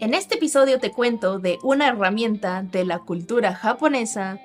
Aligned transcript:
En 0.00 0.14
este 0.14 0.36
episodio 0.36 0.78
te 0.78 0.92
cuento 0.92 1.38
de 1.38 1.58
una 1.62 1.88
herramienta 1.88 2.62
de 2.62 2.84
la 2.84 3.00
cultura 3.00 3.54
japonesa 3.54 4.38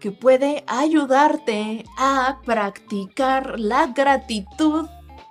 que 0.00 0.10
puede 0.10 0.64
ayudarte 0.66 1.84
a 1.96 2.40
practicar 2.44 3.58
la 3.58 3.86
gratitud 3.86 4.88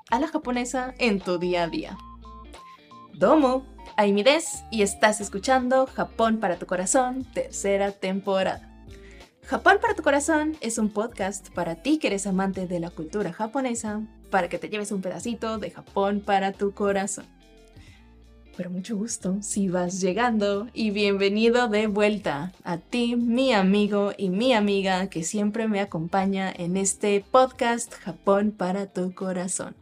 a 0.10 0.20
la 0.20 0.28
japonesa 0.28 0.96
en 0.98 1.20
tu 1.20 1.38
día 1.38 1.64
a 1.64 1.68
día. 1.68 1.98
Domo, 3.14 3.66
Aimides 3.98 4.64
y 4.72 4.82
estás 4.82 5.22
escuchando 5.22 5.88
Japón 5.88 6.40
para 6.40 6.58
tu 6.58 6.66
corazón, 6.66 7.26
tercera 7.34 7.92
temporada. 7.92 8.76
Japón 9.44 9.78
para 9.80 9.94
tu 9.94 10.04
corazón 10.04 10.58
es 10.60 10.78
un 10.78 10.90
podcast 10.90 11.50
para 11.54 11.76
ti 11.76 12.00
que 12.00 12.08
eres 12.08 12.26
amante 12.26 12.66
de 12.66 12.80
la 12.80 12.90
cultura 12.90 13.32
japonesa, 13.32 14.02
para 14.36 14.50
que 14.50 14.60
te 14.60 14.68
lleves 14.68 14.92
un 14.92 15.02
pedacito 15.02 15.60
de 15.60 15.72
Japón 15.72 16.20
para 16.20 16.52
tu 16.52 16.74
corazón 16.74 17.26
pero 18.58 18.70
mucho 18.70 18.98
gusto 18.98 19.38
si 19.40 19.70
vas 19.70 20.02
llegando 20.02 20.68
y 20.74 20.92
bienvenido 20.92 21.70
de 21.70 21.88
vuelta 21.88 22.52
a 22.66 22.78
ti, 22.78 23.16
mi 23.16 23.54
amigo 23.54 24.12
y 24.18 24.28
mi 24.28 24.52
amiga 24.52 25.08
que 25.08 25.24
siempre 25.24 25.70
me 25.70 25.80
acompaña 25.80 26.52
en 26.54 26.76
este 26.76 27.24
podcast 27.32 27.94
Japón 27.94 28.52
para 28.52 28.88
tu 28.88 29.14
corazón. 29.14 29.74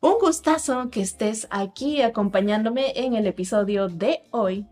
Un 0.00 0.18
gustazo 0.20 0.90
que 0.90 1.00
estés 1.00 1.46
aquí 1.50 2.02
acompañándome 2.02 2.92
en 2.96 3.14
el 3.14 3.28
episodio 3.28 3.86
de 3.86 4.24
hoy 4.32 4.66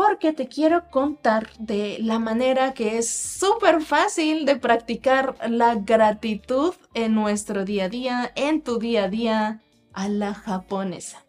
porque 0.00 0.32
te 0.32 0.48
quiero 0.48 0.88
contar 0.88 1.50
de 1.58 1.98
la 2.00 2.18
manera 2.18 2.72
que 2.72 2.96
es 2.96 3.10
súper 3.10 3.82
fácil 3.82 4.46
de 4.46 4.56
practicar 4.56 5.36
la 5.46 5.74
gratitud 5.74 6.72
en 6.94 7.14
nuestro 7.14 7.66
día 7.66 7.84
a 7.84 7.88
día, 7.90 8.32
en 8.34 8.62
tu 8.62 8.78
día 8.78 9.04
a 9.04 9.08
día 9.08 9.60
a 9.92 10.08
la 10.08 10.32
japonesa 10.32 11.22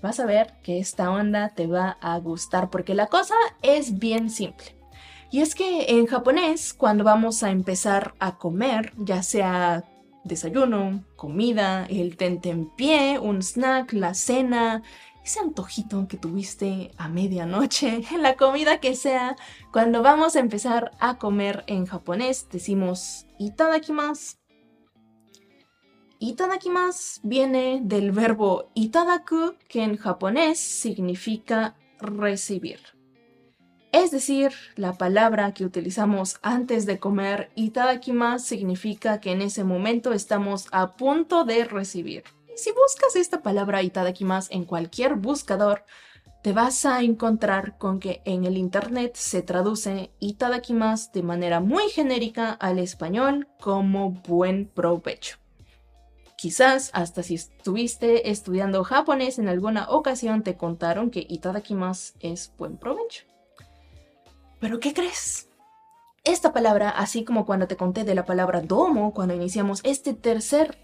vas 0.00 0.20
a 0.20 0.24
ver 0.24 0.54
que 0.62 0.78
esta 0.78 1.10
onda 1.10 1.50
te 1.50 1.66
va 1.66 1.98
a 2.00 2.18
gustar 2.18 2.70
porque 2.70 2.94
la 2.94 3.08
cosa 3.08 3.34
es 3.60 3.98
bien 3.98 4.30
simple. 4.30 4.74
Y 5.30 5.42
es 5.42 5.54
que 5.54 5.98
en 5.98 6.06
japonés, 6.06 6.72
cuando 6.72 7.04
vamos 7.04 7.42
a 7.42 7.50
empezar 7.50 8.14
a 8.20 8.38
comer, 8.38 8.94
ya 8.96 9.22
sea 9.22 9.84
desayuno, 10.24 11.04
comida, 11.16 11.86
el 11.90 12.16
pie, 12.76 13.18
un 13.18 13.42
snack, 13.42 13.92
la 13.92 14.14
cena, 14.14 14.82
ese 15.24 15.40
antojito 15.40 16.06
que 16.06 16.18
tuviste 16.18 16.92
a 16.98 17.08
medianoche, 17.08 18.02
la 18.18 18.36
comida 18.36 18.78
que 18.78 18.94
sea, 18.94 19.36
cuando 19.72 20.02
vamos 20.02 20.36
a 20.36 20.40
empezar 20.40 20.90
a 21.00 21.18
comer 21.18 21.64
en 21.66 21.86
japonés 21.86 22.48
decimos 22.50 23.26
itadakimasu 23.38 24.36
Itadakimasu 26.20 27.20
viene 27.22 27.80
del 27.82 28.10
verbo 28.10 28.70
itadaku, 28.74 29.56
que 29.68 29.82
en 29.82 29.96
japonés 29.96 30.58
significa 30.58 31.76
recibir. 31.98 32.80
Es 33.92 34.10
decir, 34.10 34.52
la 34.76 34.94
palabra 34.94 35.52
que 35.52 35.64
utilizamos 35.64 36.38
antes 36.40 36.86
de 36.86 36.98
comer 36.98 37.50
itadakimasu 37.56 38.46
significa 38.46 39.20
que 39.20 39.32
en 39.32 39.42
ese 39.42 39.64
momento 39.64 40.12
estamos 40.12 40.66
a 40.72 40.96
punto 40.96 41.44
de 41.44 41.64
recibir. 41.64 42.24
Si 42.56 42.70
buscas 42.70 43.16
esta 43.16 43.42
palabra 43.42 43.82
itadakimasu 43.82 44.48
en 44.52 44.64
cualquier 44.64 45.16
buscador, 45.16 45.84
te 46.42 46.52
vas 46.52 46.86
a 46.86 47.02
encontrar 47.02 47.78
con 47.78 47.98
que 47.98 48.22
en 48.24 48.44
el 48.44 48.56
internet 48.56 49.16
se 49.16 49.42
traduce 49.42 50.10
itadakimasu 50.20 51.10
de 51.12 51.22
manera 51.22 51.58
muy 51.60 51.88
genérica 51.88 52.52
al 52.52 52.78
español 52.78 53.48
como 53.60 54.10
buen 54.10 54.66
provecho. 54.68 55.38
Quizás 56.36 56.90
hasta 56.92 57.22
si 57.22 57.34
estuviste 57.36 58.30
estudiando 58.30 58.84
japonés 58.84 59.38
en 59.38 59.48
alguna 59.48 59.88
ocasión 59.88 60.42
te 60.42 60.56
contaron 60.56 61.10
que 61.10 61.26
itadakimasu 61.28 62.14
es 62.20 62.52
buen 62.56 62.76
provecho. 62.76 63.24
Pero 64.60 64.78
¿qué 64.78 64.94
crees? 64.94 65.48
Esta 66.22 66.52
palabra, 66.52 66.88
así 66.88 67.24
como 67.24 67.44
cuando 67.44 67.66
te 67.66 67.76
conté 67.76 68.04
de 68.04 68.14
la 68.14 68.24
palabra 68.24 68.62
domo 68.62 69.12
cuando 69.12 69.34
iniciamos 69.34 69.80
este 69.82 70.14
tercer, 70.14 70.78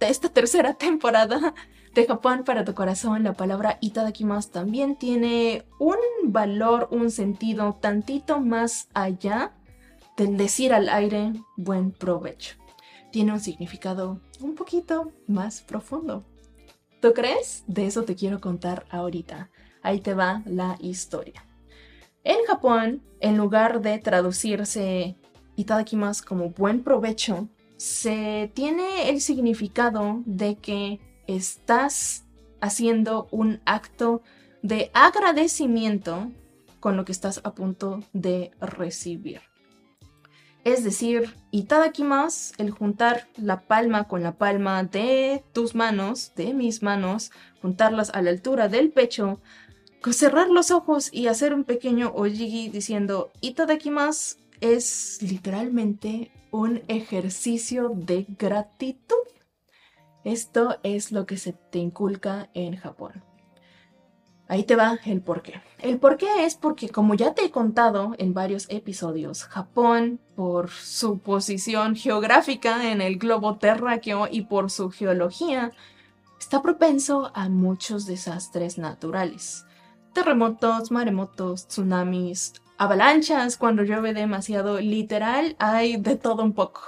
esta 0.00 0.28
tercera 0.28 0.74
temporada 0.86 1.54
de 1.94 2.06
Japón 2.06 2.44
para 2.44 2.64
tu 2.64 2.74
corazón, 2.74 3.24
la 3.24 3.32
palabra 3.32 3.78
itadakimasu 3.80 4.50
también 4.50 4.96
tiene 4.96 5.64
un 5.78 5.96
valor, 6.24 6.88
un 6.90 7.10
sentido 7.10 7.78
tantito 7.80 8.40
más 8.40 8.88
allá 8.92 9.54
del 10.16 10.36
decir 10.36 10.74
al 10.74 10.88
aire 10.88 11.32
buen 11.56 11.92
provecho 11.92 12.56
tiene 13.16 13.32
un 13.32 13.40
significado 13.40 14.20
un 14.40 14.54
poquito 14.54 15.10
más 15.26 15.62
profundo. 15.62 16.26
¿Tú 17.00 17.14
crees? 17.14 17.64
De 17.66 17.86
eso 17.86 18.02
te 18.02 18.14
quiero 18.14 18.42
contar 18.42 18.84
ahorita. 18.90 19.48
Ahí 19.80 20.00
te 20.00 20.12
va 20.12 20.42
la 20.44 20.76
historia. 20.80 21.46
En 22.24 22.44
Japón, 22.46 23.02
en 23.20 23.38
lugar 23.38 23.80
de 23.80 23.98
traducirse 24.00 25.16
itadakimasu 25.56 26.26
como 26.26 26.50
buen 26.50 26.82
provecho, 26.82 27.48
se 27.76 28.50
tiene 28.54 29.10
el 29.10 29.20
significado 29.20 30.22
de 30.24 30.56
que 30.56 31.00
estás 31.26 32.24
haciendo 32.60 33.28
un 33.30 33.60
acto 33.64 34.22
de 34.62 34.90
agradecimiento 34.94 36.30
con 36.80 36.96
lo 36.96 37.04
que 37.04 37.12
estás 37.12 37.40
a 37.44 37.54
punto 37.54 38.00
de 38.12 38.52
recibir. 38.60 39.40
Es 40.64 40.82
decir, 40.82 41.32
itadakimasu, 41.52 42.54
el 42.58 42.70
juntar 42.70 43.28
la 43.36 43.60
palma 43.60 44.08
con 44.08 44.24
la 44.24 44.32
palma 44.36 44.82
de 44.82 45.44
tus 45.52 45.76
manos, 45.76 46.32
de 46.34 46.54
mis 46.54 46.82
manos, 46.82 47.30
juntarlas 47.62 48.10
a 48.10 48.20
la 48.20 48.30
altura 48.30 48.68
del 48.68 48.90
pecho, 48.90 49.40
cerrar 50.10 50.48
los 50.48 50.70
ojos 50.70 51.12
y 51.12 51.28
hacer 51.28 51.54
un 51.54 51.64
pequeño 51.64 52.12
ojigi 52.14 52.68
diciendo 52.68 53.32
itadakimasu 53.40 54.36
es 54.60 55.18
literalmente 55.22 56.30
un 56.50 56.82
ejercicio 56.88 57.92
de 57.94 58.26
gratitud. 58.38 59.16
Esto 60.24 60.78
es 60.82 61.12
lo 61.12 61.26
que 61.26 61.36
se 61.36 61.52
te 61.52 61.78
inculca 61.78 62.50
en 62.54 62.76
Japón. 62.76 63.22
Ahí 64.48 64.62
te 64.62 64.76
va 64.76 64.98
el 65.04 65.22
porqué. 65.22 65.60
El 65.80 65.98
porqué 65.98 66.44
es 66.44 66.54
porque, 66.54 66.88
como 66.88 67.14
ya 67.14 67.34
te 67.34 67.44
he 67.44 67.50
contado 67.50 68.14
en 68.18 68.32
varios 68.32 68.66
episodios, 68.68 69.44
Japón, 69.44 70.20
por 70.36 70.70
su 70.70 71.18
posición 71.18 71.96
geográfica 71.96 72.90
en 72.90 73.00
el 73.00 73.18
globo 73.18 73.56
terráqueo 73.56 74.28
y 74.30 74.42
por 74.42 74.70
su 74.70 74.90
geología, 74.90 75.72
está 76.38 76.62
propenso 76.62 77.32
a 77.34 77.48
muchos 77.48 78.06
desastres 78.06 78.78
naturales. 78.78 79.64
Terremotos, 80.12 80.92
maremotos, 80.92 81.66
tsunamis, 81.66 82.54
avalanchas 82.78 83.56
cuando 83.56 83.82
llueve 83.82 84.14
demasiado, 84.14 84.80
literal, 84.80 85.56
hay 85.58 85.96
de 85.96 86.16
todo 86.16 86.42
un 86.42 86.52
poco. 86.52 86.82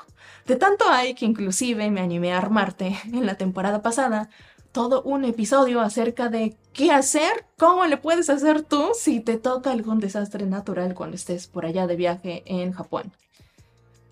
De 0.46 0.56
tanto 0.56 0.88
hay 0.88 1.14
que 1.14 1.26
inclusive 1.26 1.90
me 1.90 2.00
animé 2.00 2.32
a 2.32 2.38
armarte 2.38 2.96
en 3.12 3.26
la 3.26 3.36
temporada 3.36 3.82
pasada 3.82 4.30
todo 4.72 5.02
un 5.02 5.24
episodio 5.24 5.80
acerca 5.80 6.28
de 6.28 6.56
qué 6.72 6.92
hacer, 6.92 7.46
cómo 7.58 7.86
le 7.86 7.96
puedes 7.96 8.30
hacer 8.30 8.62
tú 8.62 8.90
si 8.94 9.20
te 9.20 9.36
toca 9.36 9.72
algún 9.72 9.98
desastre 9.98 10.46
natural 10.46 10.94
cuando 10.94 11.16
estés 11.16 11.46
por 11.46 11.66
allá 11.66 11.86
de 11.86 11.96
viaje 11.96 12.42
en 12.46 12.72
Japón. 12.72 13.12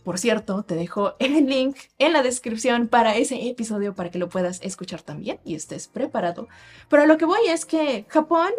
Por 0.03 0.19
cierto, 0.19 0.63
te 0.63 0.75
dejo 0.75 1.15
el 1.19 1.47
link 1.47 1.77
en 1.99 2.13
la 2.13 2.23
descripción 2.23 2.89
para 2.89 3.17
ese 3.17 3.49
episodio 3.49 3.95
para 3.95 4.11
que 4.11 4.19
lo 4.19 4.29
puedas 4.29 4.61
escuchar 4.63 5.03
también 5.03 5.41
y 5.45 5.55
estés 5.55 5.89
preparado. 5.89 6.49
Pero 6.89 7.07
lo 7.07 7.19
que 7.19 7.25
voy 7.25 7.47
es 7.49 7.65
que 7.65 8.07
Japón, 8.09 8.51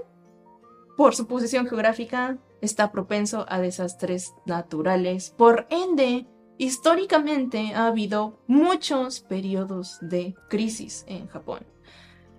por 0.96 1.16
su 1.16 1.28
posición 1.28 1.68
geográfica, 1.68 2.38
está 2.62 2.92
propenso 2.92 3.46
a 3.50 3.60
desastres 3.60 4.34
naturales. 4.46 5.34
Por 5.38 5.68
ende, 5.70 6.28
históricamente 6.58 7.74
ha 7.76 7.88
habido 7.88 8.40
muchos 8.48 9.20
periodos 9.22 9.98
de 10.02 10.36
crisis 10.50 11.06
en 11.08 11.28
Japón. 11.28 11.66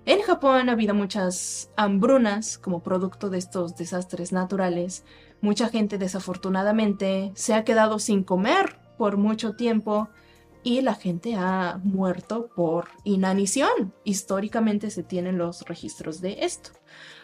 En 0.05 0.23
Japón 0.23 0.69
ha 0.69 0.73
habido 0.73 0.95
muchas 0.95 1.71
hambrunas 1.77 2.57
como 2.57 2.83
producto 2.83 3.29
de 3.29 3.39
estos 3.39 3.77
desastres 3.77 4.33
naturales. 4.33 5.05
Mucha 5.43 5.69
gente 5.69 5.99
desafortunadamente 5.99 7.31
se 7.35 7.53
ha 7.55 7.63
quedado 7.63 7.99
sin 7.99 8.25
comer 8.25 8.79
por 8.97 9.19
mucho 9.19 9.55
tiempo 9.55 10.09
y 10.63 10.81
la 10.81 10.95
gente 10.95 11.35
ha 11.37 11.79
muerto 11.85 12.49
por 12.55 12.89
inanición. 13.05 13.95
Históricamente 14.05 14.91
se 14.91 15.03
tienen 15.03 15.39
los 15.39 15.63
registros 15.63 16.21
de 16.21 16.39
esto. 16.41 16.71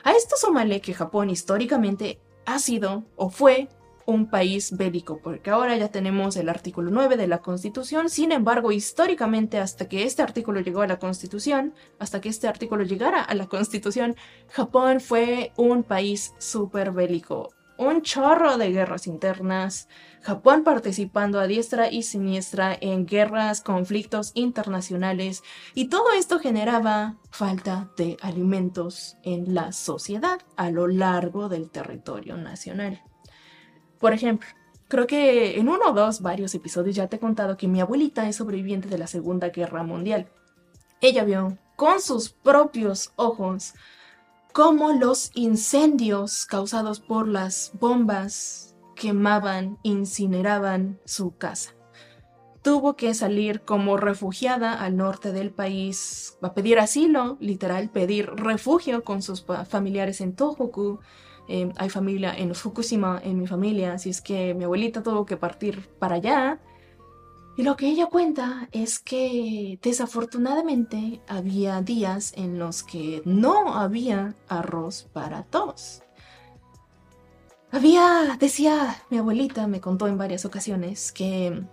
A 0.05 0.12
esto 0.12 0.37
súmale 0.37 0.81
que 0.81 0.94
Japón 0.94 1.31
históricamente 1.31 2.20
ha 2.46 2.58
sido 2.58 3.05
o 3.17 3.31
fue 3.31 3.69
un 4.06 4.29
país 4.29 4.76
bélico, 4.76 5.19
porque 5.23 5.50
ahora 5.50 5.76
ya 5.76 5.88
tenemos 5.88 6.37
el 6.37 6.49
artículo 6.49 6.91
9 6.91 7.17
de 7.17 7.26
la 7.26 7.38
Constitución. 7.38 8.11
Sin 8.11 8.32
embargo, 8.32 8.70
históricamente, 8.70 9.58
hasta 9.58 9.88
que 9.88 10.05
este 10.05 10.23
artículo 10.23 10.61
llegó 10.61 10.82
a 10.82 10.87
la 10.87 10.99
Constitución, 10.99 11.75
hasta 11.99 12.20
que 12.20 12.29
este 12.29 12.46
artículo 12.46 12.85
llegara 12.85 13.23
a 13.23 13.35
la 13.35 13.46
Constitución, 13.46 14.14
Japón 14.50 15.00
fue 15.00 15.52
un 15.56 15.82
país 15.85 16.35
súper 16.38 16.93
bélico. 16.93 17.54
Un 17.76 18.03
chorro 18.03 18.56
de 18.56 18.71
guerras 18.71 19.06
internas, 19.06 19.88
Japón 20.23 20.65
participando 20.65 21.41
a 21.41 21.47
diestra 21.47 21.91
y 21.91 22.03
siniestra 22.03 22.76
en 22.81 23.06
guerras, 23.06 23.61
conflictos 23.61 24.32
internacionales, 24.35 25.43
y 25.75 25.87
todo 25.87 26.12
esto 26.12 26.38
generaba 26.38 27.17
falta 27.31 27.91
de 27.97 28.17
alimentos 28.23 29.17
en 29.23 29.55
la 29.55 29.73
sociedad 29.73 30.41
a 30.56 30.71
lo 30.71 30.87
largo 30.87 31.49
del 31.49 31.71
territorio 31.71 32.37
nacional. 32.37 33.03
Por 33.99 34.12
ejemplo, 34.12 34.49
creo 34.88 35.06
que 35.06 35.59
en 35.59 35.69
uno 35.69 35.91
o 35.91 35.93
dos 35.93 36.21
varios 36.21 36.55
episodios 36.55 36.97
ya 36.97 37.09
te 37.09 37.17
he 37.17 37.21
contado 37.21 37.56
que 37.56 37.69
mi 37.69 37.81
abuelita 37.81 38.29
es 38.29 38.37
sobreviviente 38.37 38.88
de 38.88 38.99
la 38.99 39.06
Segunda 39.06 39.49
Guerra 39.49 39.82
Mundial. 39.82 40.29
Ella 41.00 41.25
vio 41.25 41.59
con 41.76 42.00
sus 42.00 42.31
propios 42.31 43.12
ojos 43.17 43.75
cómo 44.55 44.93
los 44.93 45.33
incendios 45.35 46.47
causados 46.47 47.01
por 47.01 47.27
las 47.27 47.73
bombas 47.81 48.77
quemaban, 48.95 49.79
incineraban 49.83 51.01
su 51.05 51.37
casa. 51.37 51.75
Tuvo 52.62 52.95
que 52.95 53.15
salir 53.15 53.62
como 53.62 53.97
refugiada 53.97 54.81
al 54.81 54.97
norte 54.97 55.33
del 55.33 55.51
país 55.51 56.39
a 56.41 56.55
pedir 56.55 56.79
asilo, 56.79 57.37
literal, 57.41 57.91
pedir 57.91 58.31
refugio 58.31 59.03
con 59.03 59.23
sus 59.23 59.45
familiares 59.69 60.21
en 60.21 60.37
Tohoku. 60.37 61.00
Em, 61.49 61.73
hay 61.77 61.91
familia 61.91 62.33
en 62.33 62.55
Fukushima, 62.55 63.21
en 63.25 63.41
mi 63.41 63.49
familia, 63.49 63.95
así 63.95 64.11
es 64.11 64.23
que 64.23 64.55
mi 64.55 64.62
abuelita 64.62 65.03
tuvo 65.03 65.27
que 65.27 65.37
partir 65.37 65.91
para 65.99 66.15
allá 66.15 66.61
y 67.56 67.62
lo 67.62 67.77
que 67.77 67.87
ella 67.87 68.06
cuenta 68.06 68.69
es 68.73 68.99
que 68.99 69.79
desafortunadamente 69.83 71.21
había 71.29 71.81
días 71.83 72.33
en 72.37 72.59
los 72.59 72.83
que 72.83 73.23
no 73.25 73.75
había 73.75 74.35
arroz 74.49 75.09
para 75.12 75.45
todos. 75.45 76.03
Había, 77.71 78.37
decía 78.39 79.03
mi 79.11 79.19
abuelita, 79.19 79.67
me 79.67 79.81
contó 79.81 80.06
en 80.09 80.19
varias 80.19 80.45
ocasiones 80.45 81.12
que 81.12 81.65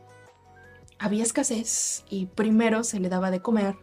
había 1.00 1.24
escasez 1.24 2.06
y 2.10 2.28
primero 2.28 2.84
se 2.84 3.00
le 3.00 3.10
daba 3.10 3.32
de 3.32 3.42
comer 3.42 3.76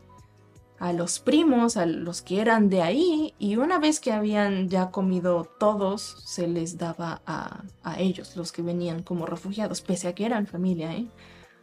a 0.79 0.93
los 0.93 1.19
primos, 1.19 1.77
a 1.77 1.87
los 1.87 2.23
que 2.23 2.41
eran 2.41 2.69
de 2.69 2.83
ahí, 2.83 3.35
y 3.41 3.57
una 3.57 3.81
vez 3.81 3.99
que 3.99 4.13
habían 4.13 4.69
ya 4.69 4.93
comido 4.93 5.49
todos, 5.59 6.23
se 6.25 6.47
les 6.47 6.79
daba 6.79 7.21
a, 7.27 7.65
a 7.83 7.99
ellos, 7.99 8.37
los 8.37 8.53
que 8.53 8.63
venían 8.63 9.03
como 9.03 9.27
refugiados, 9.27 9.81
pese 9.81 10.07
a 10.07 10.15
que 10.15 10.25
eran 10.25 10.47
familia, 10.47 10.95
¿eh? 10.95 11.09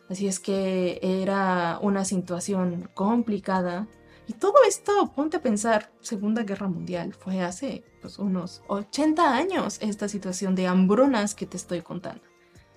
Así 0.09 0.27
es 0.27 0.39
que 0.39 0.99
era 1.01 1.79
una 1.81 2.05
situación 2.05 2.89
complicada. 2.93 3.87
Y 4.27 4.33
todo 4.33 4.55
esto, 4.67 5.11
ponte 5.15 5.37
a 5.37 5.41
pensar, 5.41 5.91
Segunda 6.01 6.43
Guerra 6.43 6.67
Mundial, 6.67 7.13
fue 7.13 7.41
hace 7.41 7.83
pues, 8.01 8.19
unos 8.19 8.63
80 8.67 9.35
años 9.35 9.77
esta 9.81 10.07
situación 10.07 10.55
de 10.55 10.67
hambrunas 10.67 11.35
que 11.35 11.45
te 11.45 11.57
estoy 11.57 11.81
contando. 11.81 12.23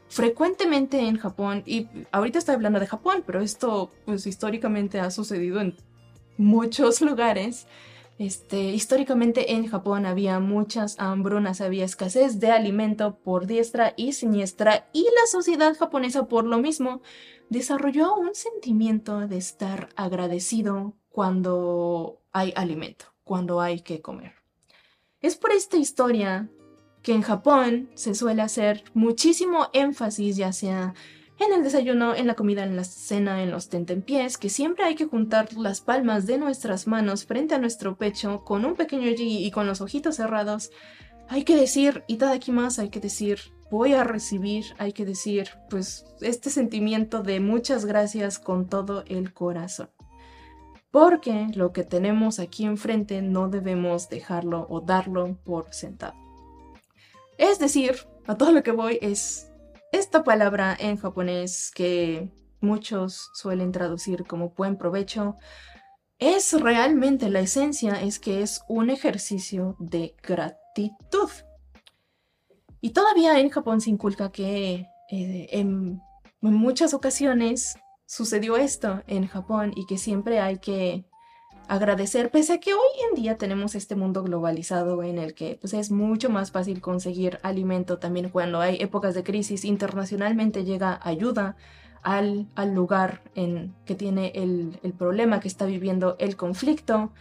Frecuentemente 0.08 1.00
en 1.00 1.19
Japón, 1.19 1.62
y 1.66 1.86
ahorita 2.12 2.38
estoy 2.38 2.54
hablando 2.54 2.80
de 2.80 2.86
Japón, 2.86 3.22
pero 3.26 3.40
esto 3.40 3.90
pues 4.06 4.26
históricamente 4.26 5.00
ha 5.00 5.10
sucedido 5.10 5.60
en 5.60 5.76
muchos 6.38 7.00
lugares, 7.02 7.66
este, 8.18 8.60
históricamente 8.72 9.52
en 9.52 9.68
Japón 9.68 10.04
había 10.04 10.40
muchas 10.40 10.96
hambrunas, 10.98 11.60
había 11.60 11.84
escasez 11.84 12.40
de 12.40 12.50
alimento 12.50 13.20
por 13.20 13.46
diestra 13.46 13.94
y 13.96 14.12
siniestra 14.12 14.88
y 14.92 15.04
la 15.04 15.26
sociedad 15.30 15.76
japonesa 15.76 16.26
por 16.26 16.44
lo 16.44 16.58
mismo 16.58 17.00
desarrolló 17.48 18.16
un 18.16 18.34
sentimiento 18.34 19.26
de 19.28 19.36
estar 19.36 19.88
agradecido 19.94 20.94
cuando 21.08 22.20
hay 22.32 22.52
alimento, 22.56 23.06
cuando 23.22 23.60
hay 23.60 23.80
que 23.80 24.02
comer. 24.02 24.34
Es 25.20 25.36
por 25.36 25.52
esta 25.52 25.76
historia 25.76 26.48
que 27.02 27.12
en 27.12 27.22
Japón 27.22 27.88
se 27.94 28.16
suele 28.16 28.42
hacer 28.42 28.82
muchísimo 28.94 29.68
énfasis 29.72 30.36
ya 30.36 30.52
sea 30.52 30.94
en 31.40 31.52
el 31.52 31.62
desayuno, 31.62 32.14
en 32.14 32.26
la 32.26 32.35
comida, 32.35 32.64
en 32.64 32.76
la 32.76 32.85
cena, 32.85 33.43
en 33.43 33.50
los 33.50 33.69
tentempiés, 33.69 34.38
que 34.38 34.49
siempre 34.49 34.85
hay 34.85 34.94
que 34.94 35.06
juntar 35.06 35.52
las 35.55 35.81
palmas 35.81 36.26
de 36.26 36.38
nuestras 36.38 36.87
manos 36.87 37.26
frente 37.26 37.55
a 37.55 37.58
nuestro 37.58 37.96
pecho 37.96 38.44
con 38.44 38.64
un 38.64 38.75
pequeño 38.75 39.08
G 39.08 39.19
y 39.20 39.50
con 39.50 39.67
los 39.67 39.81
ojitos 39.81 40.17
cerrados. 40.17 40.70
Hay 41.29 41.44
que 41.44 41.56
decir 41.56 42.05
más, 42.49 42.79
hay 42.79 42.88
que 42.88 43.00
decir 43.00 43.38
voy 43.70 43.94
a 43.94 44.05
recibir, 44.05 44.64
hay 44.79 44.93
que 44.93 45.05
decir 45.05 45.50
pues 45.69 46.06
este 46.20 46.50
sentimiento 46.50 47.23
de 47.23 47.40
muchas 47.40 47.85
gracias 47.85 48.38
con 48.38 48.69
todo 48.69 49.05
el 49.06 49.32
corazón. 49.32 49.90
Porque 50.90 51.49
lo 51.55 51.73
que 51.73 51.85
tenemos 51.85 52.38
aquí 52.38 52.64
enfrente 52.64 53.20
no 53.20 53.49
debemos 53.49 54.08
dejarlo 54.08 54.67
o 54.70 54.81
darlo 54.81 55.37
por 55.44 55.73
sentado. 55.73 56.14
Es 57.37 57.58
decir, 57.58 57.94
a 58.26 58.37
todo 58.37 58.52
lo 58.52 58.62
que 58.62 58.73
voy 58.73 58.99
es 59.02 59.52
esta 59.93 60.25
palabra 60.25 60.76
en 60.79 60.96
japonés 60.96 61.70
que 61.75 62.31
muchos 62.61 63.31
suelen 63.35 63.73
traducir 63.73 64.25
como 64.26 64.50
buen 64.50 64.76
provecho, 64.76 65.37
es 66.19 66.52
realmente 66.61 67.31
la 67.31 67.40
esencia, 67.40 68.00
es 68.02 68.19
que 68.19 68.43
es 68.43 68.62
un 68.69 68.90
ejercicio 68.90 69.76
de 69.79 70.17
gratitud. 70.23 71.31
Y 72.81 72.90
todavía 72.90 73.38
en 73.38 73.50
Japón 73.50 73.81
se 73.81 73.90
inculca 73.90 74.31
que 74.31 74.87
eh, 75.11 75.49
en 75.52 76.00
muchas 76.40 76.94
ocasiones 76.94 77.76
sucedió 78.06 78.56
esto 78.56 79.02
en 79.06 79.26
Japón 79.26 79.73
y 79.76 79.87
que 79.87 79.99
siempre 79.99 80.40
hay 80.40 80.58
que 80.58 81.05
agradecer, 81.68 82.30
pese 82.30 82.54
a 82.54 82.60
que 82.60 82.72
hoy 82.72 82.90
en 83.08 83.22
día 83.22 83.36
tenemos 83.36 83.74
este 83.74 83.94
mundo 83.94 84.22
globalizado 84.22 85.02
en 85.02 85.18
el 85.18 85.34
que 85.34 85.58
pues, 85.60 85.74
es 85.74 85.90
mucho 85.90 86.30
más 86.30 86.50
fácil 86.50 86.80
conseguir 86.80 87.38
alimento 87.42 87.98
también 87.98 88.30
cuando 88.30 88.60
hay 88.60 88.78
épocas 88.80 89.14
de 89.14 89.22
crisis 89.22 89.64
internacionalmente 89.64 90.64
llega 90.64 90.98
ayuda 91.02 91.56
al, 92.02 92.46
al 92.54 92.74
lugar 92.74 93.22
en 93.34 93.74
que 93.84 93.94
tiene 93.94 94.32
el, 94.34 94.80
el, 94.82 94.92
problema 94.94 95.40
que 95.40 95.48
está 95.48 95.66
viviendo 95.66 96.16
el 96.18 96.36
conflicto, 96.36 97.12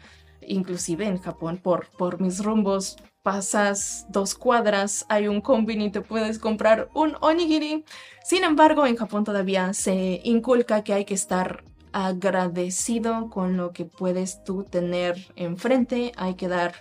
inclusive 0.41 1.05
en 1.05 1.19
Japón 1.19 1.59
por, 1.61 1.89
por 1.97 2.21
mis 2.21 2.43
rumbos 2.43 2.97
pasas 3.23 4.05
dos 4.07 4.35
cuadras, 4.35 5.05
hay 5.09 5.27
un 5.27 5.41
combini 5.41 5.87
y 5.87 5.91
te 5.91 5.99
puedes 5.99 6.39
comprar 6.39 6.89
un 6.93 7.17
onigiri. 7.19 7.83
Sin 8.23 8.45
embargo, 8.45 8.85
en 8.85 8.95
Japón 8.95 9.25
todavía 9.25 9.73
se 9.73 10.21
inculca 10.23 10.81
que 10.85 10.93
hay 10.93 11.03
que 11.03 11.15
estar 11.15 11.65
agradecido 12.05 13.29
con 13.31 13.57
lo 13.57 13.73
que 13.73 13.85
puedes 13.85 14.43
tú 14.43 14.63
tener 14.63 15.15
enfrente. 15.35 16.11
Hay 16.15 16.35
que 16.35 16.47
dar 16.47 16.75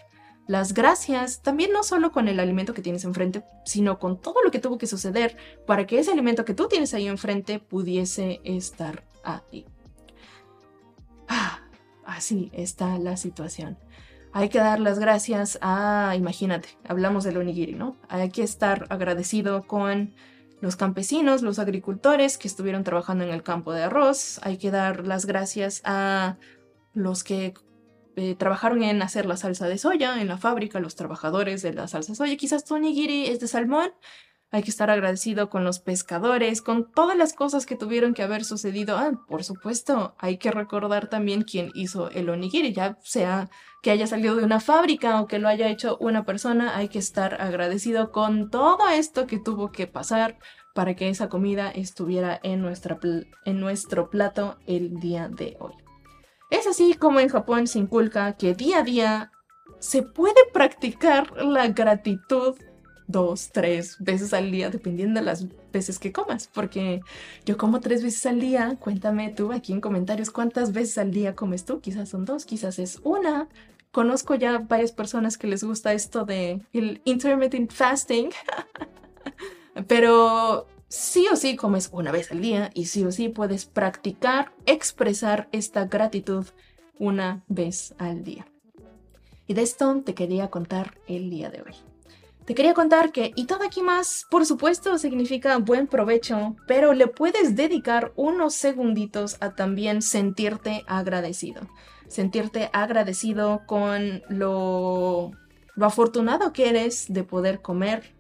las 0.46 0.74
gracias, 0.74 1.40
también 1.40 1.72
no 1.72 1.82
solo 1.82 2.12
con 2.12 2.28
el 2.28 2.38
alimento 2.38 2.74
que 2.74 2.82
tienes 2.82 3.04
enfrente, 3.04 3.42
sino 3.64 3.98
con 3.98 4.20
todo 4.20 4.42
lo 4.44 4.50
que 4.50 4.58
tuvo 4.58 4.76
que 4.76 4.86
suceder 4.86 5.36
para 5.66 5.86
que 5.86 5.98
ese 5.98 6.12
alimento 6.12 6.44
que 6.44 6.52
tú 6.52 6.68
tienes 6.68 6.92
ahí 6.92 7.08
enfrente 7.08 7.58
pudiese 7.58 8.40
estar 8.44 9.04
ahí. 9.24 9.64
Ah, 11.28 11.60
así 12.04 12.50
está 12.52 12.98
la 12.98 13.16
situación. 13.16 13.78
Hay 14.32 14.50
que 14.50 14.58
dar 14.58 14.80
las 14.80 14.98
gracias 14.98 15.58
a, 15.62 16.12
imagínate, 16.14 16.68
hablamos 16.86 17.24
del 17.24 17.38
onigiri, 17.38 17.72
¿no? 17.72 17.96
Hay 18.10 18.28
que 18.28 18.42
estar 18.42 18.84
agradecido 18.90 19.66
con 19.66 20.14
los 20.60 20.76
campesinos, 20.76 21.42
los 21.42 21.58
agricultores 21.58 22.38
que 22.38 22.48
estuvieron 22.48 22.84
trabajando 22.84 23.24
en 23.24 23.30
el 23.30 23.42
campo 23.42 23.72
de 23.72 23.84
arroz. 23.84 24.40
Hay 24.42 24.58
que 24.58 24.70
dar 24.70 25.06
las 25.06 25.26
gracias 25.26 25.82
a 25.84 26.36
los 26.94 27.24
que 27.24 27.54
eh, 28.16 28.34
trabajaron 28.34 28.82
en 28.82 29.02
hacer 29.02 29.26
la 29.26 29.36
salsa 29.36 29.68
de 29.68 29.76
soya 29.78 30.20
en 30.20 30.28
la 30.28 30.38
fábrica, 30.38 30.80
los 30.80 30.96
trabajadores 30.96 31.62
de 31.62 31.74
la 31.74 31.88
salsa 31.88 32.12
de 32.12 32.16
soya. 32.16 32.36
Quizás 32.36 32.64
tu 32.64 32.74
onigiri 32.74 33.26
es 33.26 33.40
de 33.40 33.48
salmón. 33.48 33.90
Hay 34.52 34.62
que 34.62 34.70
estar 34.70 34.90
agradecido 34.90 35.50
con 35.50 35.64
los 35.64 35.80
pescadores, 35.80 36.62
con 36.62 36.90
todas 36.92 37.16
las 37.16 37.32
cosas 37.32 37.66
que 37.66 37.76
tuvieron 37.76 38.14
que 38.14 38.22
haber 38.22 38.44
sucedido. 38.44 38.96
Ah, 38.96 39.12
por 39.28 39.42
supuesto, 39.42 40.14
hay 40.18 40.38
que 40.38 40.52
recordar 40.52 41.08
también 41.08 41.42
quién 41.42 41.70
hizo 41.74 42.10
el 42.10 42.28
onigiri, 42.28 42.72
ya 42.72 42.96
sea 43.02 43.50
que 43.82 43.90
haya 43.90 44.06
salido 44.06 44.36
de 44.36 44.44
una 44.44 44.60
fábrica 44.60 45.20
o 45.20 45.26
que 45.26 45.38
lo 45.38 45.48
haya 45.48 45.68
hecho 45.68 45.96
una 46.00 46.24
persona, 46.24 46.76
hay 46.76 46.88
que 46.88 46.98
estar 46.98 47.40
agradecido 47.40 48.12
con 48.12 48.50
todo 48.50 48.88
esto 48.88 49.26
que 49.26 49.38
tuvo 49.38 49.72
que 49.72 49.86
pasar 49.86 50.38
para 50.74 50.94
que 50.94 51.08
esa 51.08 51.28
comida 51.28 51.70
estuviera 51.70 52.38
en, 52.42 52.60
nuestra 52.60 52.98
en 53.44 53.60
nuestro 53.60 54.10
plato 54.10 54.58
el 54.66 55.00
día 55.00 55.28
de 55.28 55.56
hoy. 55.58 55.72
Es 56.50 56.66
así 56.66 56.94
como 56.94 57.18
en 57.18 57.28
Japón 57.28 57.66
se 57.66 57.78
inculca 57.78 58.36
que 58.36 58.54
día 58.54 58.78
a 58.78 58.82
día 58.82 59.32
se 59.80 60.02
puede 60.02 60.40
practicar 60.52 61.32
la 61.42 61.68
gratitud 61.68 62.56
dos, 63.06 63.50
tres 63.52 63.96
veces 63.98 64.32
al 64.32 64.50
día, 64.50 64.70
dependiendo 64.70 65.20
de 65.20 65.26
las 65.26 65.46
veces 65.72 65.98
que 65.98 66.12
comas, 66.12 66.48
porque 66.52 67.00
yo 67.44 67.56
como 67.56 67.80
tres 67.80 68.02
veces 68.02 68.26
al 68.26 68.40
día, 68.40 68.76
cuéntame 68.80 69.30
tú 69.30 69.52
aquí 69.52 69.72
en 69.72 69.80
comentarios 69.80 70.30
cuántas 70.30 70.72
veces 70.72 70.98
al 70.98 71.10
día 71.10 71.34
comes 71.34 71.64
tú, 71.64 71.80
quizás 71.80 72.08
son 72.08 72.24
dos, 72.24 72.44
quizás 72.44 72.78
es 72.78 73.00
una, 73.04 73.48
conozco 73.92 74.34
ya 74.34 74.58
varias 74.58 74.92
personas 74.92 75.38
que 75.38 75.46
les 75.46 75.64
gusta 75.64 75.92
esto 75.92 76.24
de 76.24 76.60
el 76.72 77.00
intermittent 77.04 77.72
fasting, 77.72 78.30
pero 79.86 80.66
sí 80.88 81.26
o 81.32 81.36
sí 81.36 81.56
comes 81.56 81.90
una 81.92 82.12
vez 82.12 82.30
al 82.32 82.40
día 82.40 82.70
y 82.74 82.86
sí 82.86 83.04
o 83.04 83.12
sí 83.12 83.28
puedes 83.28 83.66
practicar, 83.66 84.52
expresar 84.66 85.48
esta 85.52 85.86
gratitud 85.86 86.46
una 86.98 87.44
vez 87.48 87.94
al 87.98 88.24
día. 88.24 88.46
Y 89.46 89.54
de 89.54 89.62
esto 89.62 90.02
te 90.04 90.14
quería 90.14 90.50
contar 90.50 90.98
el 91.06 91.30
día 91.30 91.50
de 91.50 91.62
hoy. 91.62 91.74
Te 92.46 92.54
quería 92.54 92.74
contar 92.74 93.10
que 93.10 93.32
itadakimasu, 93.34 94.28
por 94.30 94.46
supuesto, 94.46 94.98
significa 94.98 95.58
buen 95.58 95.88
provecho, 95.88 96.54
pero 96.68 96.92
le 96.92 97.08
puedes 97.08 97.56
dedicar 97.56 98.12
unos 98.14 98.54
segunditos 98.54 99.36
a 99.40 99.56
también 99.56 100.00
sentirte 100.00 100.84
agradecido. 100.86 101.68
Sentirte 102.06 102.70
agradecido 102.72 103.62
con 103.66 104.22
lo 104.28 105.32
afortunado 105.80 106.52
que 106.52 106.68
eres 106.68 107.06
de 107.08 107.24
poder 107.24 107.62
comer 107.62 108.14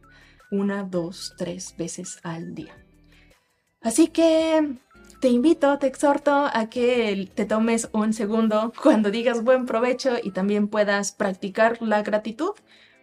una, 0.50 0.82
dos, 0.82 1.34
tres 1.38 1.76
veces 1.78 2.18
al 2.24 2.52
día. 2.56 2.76
Así 3.80 4.08
que 4.08 4.76
te 5.20 5.28
invito, 5.28 5.78
te 5.78 5.86
exhorto 5.86 6.50
a 6.52 6.68
que 6.68 7.30
te 7.32 7.44
tomes 7.44 7.90
un 7.92 8.12
segundo 8.12 8.72
cuando 8.82 9.12
digas 9.12 9.44
buen 9.44 9.66
provecho 9.66 10.16
y 10.20 10.32
también 10.32 10.66
puedas 10.66 11.12
practicar 11.12 11.80
la 11.80 12.02
gratitud 12.02 12.54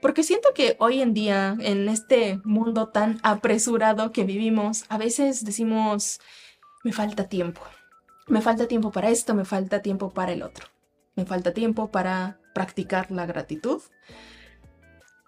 porque 0.04 0.24
siento 0.24 0.50
que 0.54 0.76
hoy 0.80 1.02
en 1.02 1.14
día, 1.14 1.56
en 1.62 1.88
este 1.88 2.42
mundo 2.44 2.90
tan 2.90 3.22
apresurado 3.24 4.12
que 4.12 4.26
vivimos, 4.26 4.84
a 4.90 4.98
veces 4.98 5.46
decimos, 5.46 6.20
me 6.84 6.92
falta 6.92 7.30
tiempo. 7.30 7.62
Me 8.28 8.42
falta 8.42 8.68
tiempo 8.68 8.92
para 8.92 9.10
esto, 9.10 9.34
me 9.34 9.46
falta 9.46 9.82
tiempo 9.82 10.14
para 10.14 10.34
el 10.34 10.44
otro. 10.44 10.68
Me 11.16 11.26
falta 11.26 11.54
tiempo 11.54 11.90
para 11.90 12.38
practicar 12.54 13.12
la 13.12 13.26
gratitud. 13.26 13.82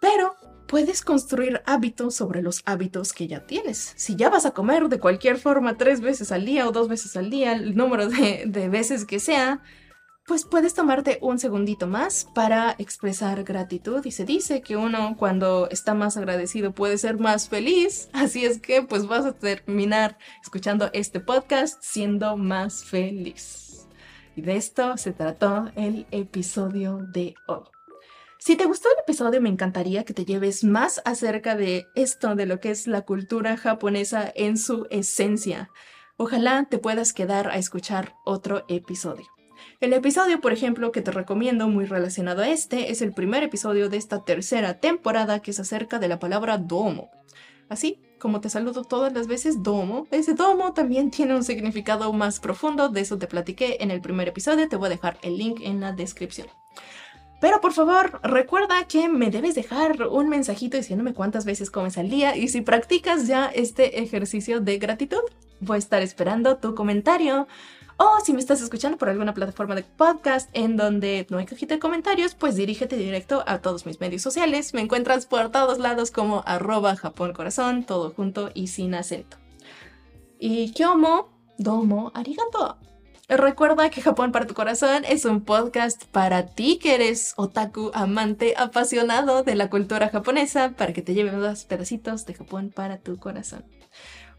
Pero 0.01 0.35
puedes 0.67 1.01
construir 1.03 1.61
hábitos 1.65 2.13
sobre 2.13 2.41
los 2.41 2.61
hábitos 2.65 3.13
que 3.13 3.27
ya 3.27 3.45
tienes. 3.47 3.93
Si 3.95 4.17
ya 4.17 4.29
vas 4.29 4.45
a 4.45 4.51
comer 4.51 4.89
de 4.89 4.99
cualquier 4.99 5.37
forma 5.37 5.77
tres 5.77 6.01
veces 6.01 6.33
al 6.33 6.43
día 6.45 6.67
o 6.67 6.73
dos 6.73 6.89
veces 6.89 7.15
al 7.15 7.29
día, 7.29 7.53
el 7.53 7.77
número 7.77 8.09
de, 8.09 8.67
veces 8.69 9.05
que 9.05 9.21
sea, 9.21 9.63
pues 10.25 10.43
puedes 10.43 10.73
tomarte 10.73 11.19
un 11.21 11.37
segundito 11.37 11.85
más 11.85 12.27
para 12.33 12.75
expresar 12.79 13.43
gratitud 13.43 14.03
y 14.05 14.11
se 14.11 14.25
dice 14.25 14.61
que 14.61 14.75
uno 14.75 15.15
cuando 15.17 15.69
está 15.69 15.93
más 15.93 16.17
agradecido 16.17 16.71
puede 16.71 16.97
ser 16.97 17.19
más 17.19 17.47
feliz, 17.47 18.09
así 18.13 18.43
es 18.45 18.59
que 18.59 18.81
pues 18.81 19.07
vas 19.07 19.25
a 19.25 19.33
terminar 19.33 20.17
escuchando 20.41 20.89
este 20.93 21.19
podcast 21.19 21.81
siendo 21.81 22.37
más 22.37 22.83
feliz. 22.83 23.87
Y 24.35 24.41
de 24.41 24.57
esto 24.57 24.97
se 24.97 25.13
trató 25.13 25.71
el 25.75 26.07
episodio 26.11 26.97
de 27.13 27.35
hoy. 27.47 27.63
Si 28.39 28.55
te 28.55 28.65
gustó 28.65 28.89
el 28.89 28.99
episodio, 29.01 29.41
me 29.41 29.49
encantaría 29.49 30.03
que 30.03 30.13
te 30.13 30.25
lleves 30.25 30.63
más 30.63 31.01
acerca 31.05 31.55
de 31.55 31.87
esto, 31.95 32.35
de 32.35 32.45
lo 32.45 32.59
que 32.59 32.71
es 32.71 32.85
la 32.85 33.01
cultura 33.01 33.57
japonesa 33.57 34.31
en 34.35 34.57
su 34.57 34.87
esencia. 34.89 35.69
Ojalá 36.17 36.67
te 36.69 36.77
puedas 36.77 37.13
quedar 37.13 37.47
a 37.47 37.57
escuchar 37.57 38.15
otro 38.25 38.65
episodio. 38.67 39.34
El 39.81 39.91
episodio, 39.91 40.39
por 40.39 40.53
ejemplo, 40.53 40.91
que 40.91 41.01
te 41.01 41.11
recomiendo 41.11 41.67
muy 41.67 41.85
relacionado 41.85 42.43
a 42.43 42.49
este, 42.49 42.91
es 42.91 43.01
el 43.01 43.13
primer 43.13 43.43
episodio 43.43 43.89
de 43.89 43.97
esta 43.97 44.23
tercera 44.23 44.79
temporada 44.79 45.41
que 45.41 45.51
es 45.51 45.59
acerca 45.59 45.99
de 45.99 46.07
la 46.07 46.17
palabra 46.19 46.57
domo. 46.57 47.09
Así 47.67 47.99
como 48.17 48.39
te 48.39 48.49
saludo 48.49 48.83
todas 48.83 49.11
las 49.13 49.27
veces, 49.27 49.61
domo. 49.63 50.07
Ese 50.11 50.33
domo 50.33 50.73
también 50.73 51.11
tiene 51.15 51.35
un 51.35 51.43
significado 51.43 52.11
más 52.13 52.39
profundo, 52.39 52.89
de 52.89 53.01
eso 53.01 53.17
te 53.17 53.27
platiqué 53.27 53.77
en 53.81 53.91
el 53.91 54.01
primer 54.01 54.29
episodio, 54.29 54.69
te 54.69 54.77
voy 54.77 54.87
a 54.87 54.89
dejar 54.89 55.17
el 55.21 55.37
link 55.37 55.59
en 55.61 55.81
la 55.81 55.91
descripción. 55.91 56.47
Pero 57.41 57.59
por 57.59 57.73
favor, 57.73 58.21
recuerda 58.23 58.87
que 58.87 59.09
me 59.09 59.29
debes 59.29 59.55
dejar 59.55 60.07
un 60.07 60.29
mensajito 60.29 60.77
diciéndome 60.77 61.13
cuántas 61.13 61.43
veces 61.43 61.69
comes 61.69 61.97
al 61.97 62.09
día 62.09 62.37
y 62.37 62.47
si 62.47 62.61
practicas 62.61 63.27
ya 63.27 63.47
este 63.47 64.01
ejercicio 64.01 64.61
de 64.61 64.77
gratitud. 64.77 65.21
Voy 65.59 65.75
a 65.75 65.79
estar 65.79 66.01
esperando 66.01 66.57
tu 66.57 66.75
comentario. 66.75 67.47
O 67.97 68.19
si 68.23 68.33
me 68.33 68.39
estás 68.39 68.61
escuchando 68.61 68.97
por 68.97 69.07
alguna 69.07 69.33
plataforma 69.33 69.73
de 69.73 69.83
podcast 69.83 70.49
en 70.53 70.75
donde 70.75 71.25
no 71.29 71.37
hay 71.37 71.45
cajita 71.45 71.75
de 71.75 71.79
comentarios, 71.79 72.35
pues 72.35 72.55
dirígete 72.55 72.97
directo 72.97 73.43
a 73.47 73.59
todos 73.59 73.85
mis 73.85 74.01
medios 74.01 74.21
sociales. 74.21 74.73
Me 74.73 74.81
encuentras 74.81 75.25
por 75.25 75.49
todos 75.49 75.79
lados 75.79 76.11
como 76.11 76.43
arroba 76.45 76.97
Japón 76.97 77.33
Corazón, 77.33 77.85
todo 77.85 78.11
junto 78.11 78.51
y 78.53 78.67
sin 78.67 78.95
acento. 78.95 79.37
Y 80.39 80.73
kyomo, 80.73 81.29
domo, 81.57 82.11
arigato. 82.13 82.77
Recuerda 83.27 83.89
que 83.89 84.01
Japón 84.01 84.31
para 84.31 84.45
tu 84.45 84.53
corazón 84.53 85.03
es 85.05 85.25
un 85.25 85.43
podcast 85.43 86.03
para 86.05 86.45
ti 86.45 86.77
que 86.77 86.93
eres 86.93 87.33
otaku, 87.37 87.89
amante, 87.95 88.53
apasionado 88.55 89.41
de 89.41 89.55
la 89.55 89.71
cultura 89.71 90.09
japonesa, 90.09 90.73
para 90.77 90.93
que 90.93 91.01
te 91.01 91.15
lleven 91.15 91.39
dos 91.39 91.65
pedacitos 91.65 92.27
de 92.27 92.35
Japón 92.35 92.71
para 92.75 92.99
tu 92.99 93.17
corazón. 93.17 93.63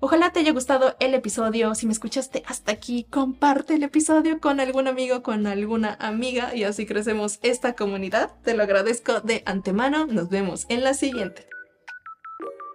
Ojalá 0.01 0.31
te 0.31 0.41
haya 0.41 0.53
gustado 0.53 0.95
el 1.01 1.15
episodio. 1.15 1.75
Si 1.75 1.87
me 1.87 1.93
escuchaste 1.93 2.43
hasta 2.47 2.73
aquí, 2.73 3.05
comparte 3.11 3.75
el 3.75 3.83
episodio 3.83 4.41
con 4.41 4.61
algún 4.61 4.89
amigo, 4.89 5.23
con 5.23 5.47
alguna 5.47 5.97
amiga 6.01 6.55
y 6.55 6.65
así 6.65 6.87
crecemos 6.87 7.39
esta 7.43 7.75
comunidad. 7.75 8.33
Te 8.45 8.55
lo 8.55 8.63
agradezco 8.63 9.21
de 9.21 9.43
antemano. 9.47 10.07
Nos 10.07 10.29
vemos 10.29 10.67
en 10.69 10.85
la 10.85 10.95
siguiente. 10.95 11.49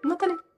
Mátale. 0.03 0.50